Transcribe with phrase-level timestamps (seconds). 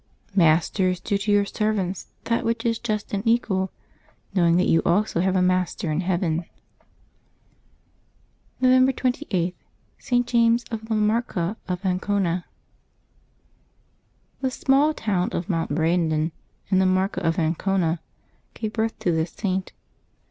[0.49, 3.69] —"Masters, do to your servants that which is just and equal,
[4.33, 6.43] knowing that you also have a Master in heaven."
[8.59, 9.53] November 28.—
[9.99, 10.25] ST.
[10.27, 12.45] JAMES OF LA MARCA OF ANCONA.
[14.41, 16.31] ^<HB small town of Montbrandon,
[16.69, 17.99] in the Marca of An V / cona,
[18.55, 19.71] gave birth to this Saint.